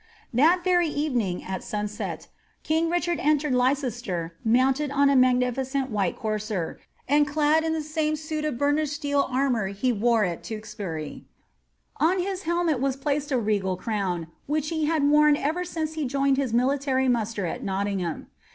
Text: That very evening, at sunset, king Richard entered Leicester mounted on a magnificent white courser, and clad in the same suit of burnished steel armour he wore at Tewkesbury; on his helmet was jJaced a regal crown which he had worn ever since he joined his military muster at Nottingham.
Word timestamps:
That 0.33 0.63
very 0.63 0.87
evening, 0.87 1.43
at 1.43 1.63
sunset, 1.63 2.27
king 2.63 2.89
Richard 2.89 3.19
entered 3.19 3.53
Leicester 3.53 4.35
mounted 4.43 4.89
on 4.89 5.11
a 5.11 5.15
magnificent 5.15 5.91
white 5.91 6.17
courser, 6.17 6.79
and 7.07 7.27
clad 7.27 7.63
in 7.63 7.73
the 7.73 7.83
same 7.83 8.15
suit 8.15 8.43
of 8.43 8.57
burnished 8.57 8.93
steel 8.93 9.27
armour 9.29 9.67
he 9.67 9.91
wore 9.93 10.25
at 10.25 10.41
Tewkesbury; 10.41 11.25
on 11.97 12.17
his 12.17 12.41
helmet 12.49 12.79
was 12.79 12.97
jJaced 12.97 13.31
a 13.31 13.37
regal 13.37 13.77
crown 13.77 14.25
which 14.47 14.69
he 14.69 14.85
had 14.85 15.07
worn 15.07 15.35
ever 15.37 15.63
since 15.63 15.93
he 15.93 16.05
joined 16.07 16.37
his 16.37 16.51
military 16.51 17.07
muster 17.07 17.45
at 17.45 17.61
Nottingham. 17.63 18.25